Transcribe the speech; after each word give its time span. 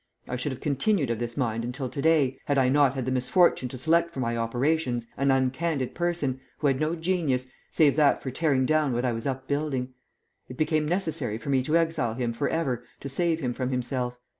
I 0.27 0.35
should 0.35 0.51
have 0.51 0.61
continued 0.61 1.11
of 1.11 1.19
this 1.19 1.37
mind 1.37 1.63
until 1.63 1.87
to 1.87 2.01
day 2.01 2.39
had 2.45 2.57
I 2.57 2.69
not 2.69 2.95
had 2.95 3.05
the 3.05 3.11
misfortune 3.11 3.69
to 3.69 3.77
select 3.77 4.09
for 4.09 4.19
my 4.19 4.35
operations 4.35 5.05
an 5.15 5.29
uncandid 5.29 5.93
person, 5.93 6.41
who 6.57 6.65
had 6.65 6.79
no 6.79 6.95
genius, 6.95 7.49
save 7.69 7.95
that 7.97 8.19
for 8.19 8.31
tearing 8.31 8.65
down 8.65 8.93
what 8.93 9.05
I 9.05 9.11
was 9.11 9.27
up 9.27 9.47
building. 9.47 9.93
It 10.49 10.57
became 10.57 10.87
necessary 10.87 11.37
for 11.37 11.49
me 11.51 11.61
to 11.61 11.77
exile 11.77 12.15
him 12.15 12.33
for 12.33 12.49
ever 12.49 12.83
to 12.99 13.07
save 13.09 13.41
him 13.41 13.53
from 13.53 13.69
himself. 13.69 14.17